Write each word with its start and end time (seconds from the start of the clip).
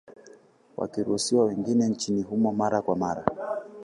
Wakiruhusiwa 0.77 1.45
waingie 1.45 1.73
nchini 1.89 2.21
humo 2.21 2.51
mara 2.51 2.81
kwa 2.81 2.95
mara 2.95 3.25